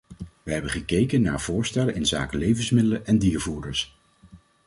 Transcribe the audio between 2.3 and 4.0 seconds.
levensmiddelen en diervoeders.